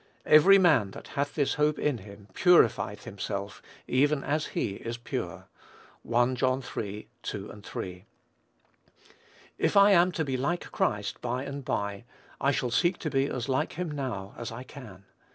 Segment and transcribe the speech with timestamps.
[0.25, 5.45] "Every man that hath this hope in him purifieth himself, even as he is pure."
[6.01, 7.07] (1 John iii.
[7.21, 8.05] 2, 3.)
[9.59, 12.05] If I am to be like Christ by and by,
[12.39, 15.05] I shall seek to be as like him now as I can.